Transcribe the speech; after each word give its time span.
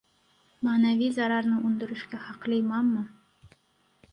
Ma`naviy 0.67 1.11
zararni 1.17 1.59
undirishga 1.69 2.23
haqlimanmi? 2.31 3.05